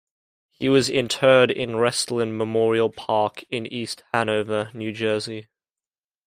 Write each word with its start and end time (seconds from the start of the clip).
He 0.49 0.67
was 0.67 0.89
interred 0.89 1.51
in 1.51 1.73
Restland 1.73 2.35
Memorial 2.35 2.89
Park 2.89 3.43
in 3.51 3.67
East 3.67 4.01
Hanover, 4.11 4.71
New 4.73 4.91
Jersey. 4.91 5.47